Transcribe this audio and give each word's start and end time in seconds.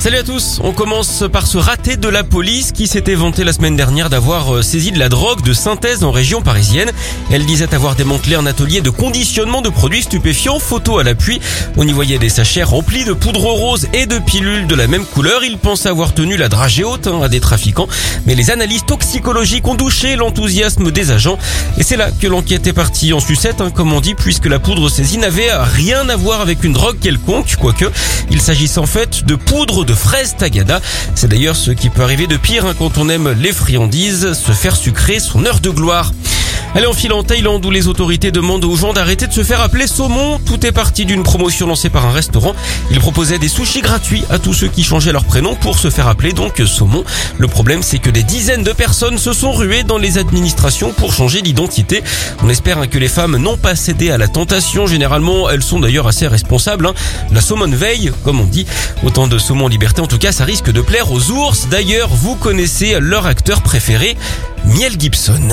Salut 0.00 0.18
à 0.18 0.22
tous, 0.22 0.60
on 0.62 0.72
commence 0.72 1.24
par 1.32 1.48
ce 1.48 1.58
raté 1.58 1.96
de 1.96 2.08
la 2.08 2.22
police 2.22 2.70
qui 2.70 2.86
s'était 2.86 3.16
vanté 3.16 3.42
la 3.42 3.52
semaine 3.52 3.74
dernière 3.74 4.08
d'avoir 4.08 4.54
euh, 4.54 4.62
saisi 4.62 4.92
de 4.92 4.98
la 4.98 5.08
drogue 5.08 5.42
de 5.42 5.52
synthèse 5.52 6.04
en 6.04 6.12
région 6.12 6.40
parisienne. 6.40 6.92
Elle 7.32 7.44
disait 7.46 7.74
avoir 7.74 7.96
démantelé 7.96 8.36
un 8.36 8.46
atelier 8.46 8.80
de 8.80 8.90
conditionnement 8.90 9.60
de 9.60 9.70
produits 9.70 10.04
stupéfiants, 10.04 10.60
photo 10.60 11.00
à 11.00 11.02
l'appui. 11.02 11.40
On 11.76 11.86
y 11.86 11.92
voyait 11.92 12.18
des 12.18 12.28
sachets 12.28 12.62
remplis 12.62 13.04
de 13.04 13.12
poudre 13.12 13.40
rose 13.40 13.88
et 13.92 14.06
de 14.06 14.20
pilules 14.20 14.68
de 14.68 14.76
la 14.76 14.86
même 14.86 15.04
couleur. 15.04 15.42
Il 15.42 15.58
pensait 15.58 15.88
avoir 15.88 16.14
tenu 16.14 16.36
la 16.36 16.48
dragée 16.48 16.84
haute 16.84 17.08
hein, 17.08 17.20
à 17.20 17.28
des 17.28 17.40
trafiquants, 17.40 17.88
mais 18.24 18.36
les 18.36 18.52
analyses 18.52 18.86
toxicologiques 18.86 19.66
ont 19.66 19.74
douché 19.74 20.14
l'enthousiasme 20.14 20.92
des 20.92 21.10
agents. 21.10 21.38
Et 21.76 21.82
c'est 21.82 21.96
là 21.96 22.12
que 22.12 22.28
l'enquête 22.28 22.68
est 22.68 22.72
partie 22.72 23.12
en 23.12 23.20
sucette, 23.20 23.60
hein, 23.60 23.72
comme 23.74 23.92
on 23.92 24.00
dit, 24.00 24.14
puisque 24.14 24.46
la 24.46 24.60
poudre 24.60 24.88
saisie 24.88 25.18
n'avait 25.18 25.52
rien 25.52 26.08
à 26.08 26.14
voir 26.14 26.40
avec 26.40 26.62
une 26.62 26.72
drogue 26.72 27.00
quelconque, 27.00 27.56
quoique 27.60 27.86
il 28.30 28.40
s'agissait 28.40 28.78
en 28.78 28.86
fait 28.86 29.24
de 29.24 29.34
poudre 29.34 29.87
de 29.88 29.94
fraises 29.94 30.36
tagada. 30.36 30.80
C'est 31.14 31.28
d'ailleurs 31.28 31.56
ce 31.56 31.70
qui 31.70 31.88
peut 31.88 32.02
arriver 32.02 32.26
de 32.26 32.36
pire 32.36 32.66
hein, 32.66 32.74
quand 32.78 32.98
on 32.98 33.08
aime 33.08 33.32
les 33.32 33.52
friandises, 33.52 34.34
se 34.34 34.52
faire 34.52 34.76
sucrer 34.76 35.18
son 35.18 35.44
heure 35.46 35.60
de 35.60 35.70
gloire. 35.70 36.12
Allez, 36.74 36.86
en 36.86 36.92
file 36.92 37.12
en 37.14 37.22
Thaïlande 37.22 37.64
où 37.64 37.70
les 37.70 37.88
autorités 37.88 38.30
demandent 38.30 38.64
aux 38.64 38.76
gens 38.76 38.92
d'arrêter 38.92 39.26
de 39.26 39.32
se 39.32 39.42
faire 39.42 39.60
appeler 39.62 39.86
saumon. 39.86 40.38
Tout 40.44 40.64
est 40.66 40.70
parti 40.70 41.06
d'une 41.06 41.22
promotion 41.22 41.66
lancée 41.66 41.88
par 41.88 42.04
un 42.06 42.12
restaurant. 42.12 42.54
Il 42.90 43.00
proposait 43.00 43.38
des 43.38 43.48
sushis 43.48 43.80
gratuits 43.80 44.22
à 44.28 44.38
tous 44.38 44.52
ceux 44.52 44.68
qui 44.68 44.84
changeaient 44.84 45.12
leur 45.12 45.24
prénom 45.24 45.54
pour 45.56 45.78
se 45.78 45.88
faire 45.88 46.06
appeler 46.08 46.32
donc 46.32 46.62
saumon. 46.66 47.04
Le 47.38 47.48
problème, 47.48 47.82
c'est 47.82 47.98
que 47.98 48.10
des 48.10 48.22
dizaines 48.22 48.62
de 48.62 48.72
personnes 48.72 49.16
se 49.16 49.32
sont 49.32 49.52
ruées 49.52 49.82
dans 49.82 49.96
les 49.96 50.18
administrations 50.18 50.92
pour 50.92 51.12
changer 51.14 51.40
d'identité. 51.40 52.02
On 52.44 52.50
espère 52.50 52.78
hein, 52.78 52.86
que 52.86 52.98
les 52.98 53.08
femmes 53.08 53.38
n'ont 53.38 53.56
pas 53.56 53.74
cédé 53.74 54.10
à 54.10 54.18
la 54.18 54.28
tentation. 54.28 54.86
Généralement, 54.86 55.48
elles 55.48 55.62
sont 55.62 55.80
d'ailleurs 55.80 56.06
assez 56.06 56.28
responsables. 56.28 56.86
Hein. 56.86 56.94
La 57.32 57.40
saumon 57.40 57.70
veille, 57.70 58.12
comme 58.24 58.40
on 58.40 58.46
dit. 58.46 58.66
Autant 59.02 59.26
de 59.26 59.38
saumon 59.38 59.64
en 59.64 59.68
liberté, 59.68 60.02
en 60.02 60.06
tout 60.06 60.18
cas, 60.18 60.32
ça 60.32 60.44
risque 60.44 60.70
de 60.70 60.82
plaire 60.82 61.10
aux 61.10 61.30
ours. 61.30 61.68
D'ailleurs, 61.70 62.10
vous 62.10 62.36
connaissez 62.36 63.00
leur 63.00 63.26
acteur 63.26 63.62
préféré, 63.62 64.18
Miel 64.66 65.00
Gibson. 65.00 65.48